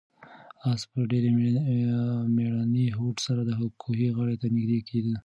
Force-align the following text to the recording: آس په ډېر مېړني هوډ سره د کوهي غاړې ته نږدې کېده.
آس 0.69 0.81
په 0.91 0.97
ډېر 1.11 1.25
مېړني 2.35 2.85
هوډ 2.97 3.15
سره 3.25 3.41
د 3.43 3.51
کوهي 3.81 4.07
غاړې 4.15 4.35
ته 4.41 4.47
نږدې 4.55 4.79
کېده. 4.89 5.13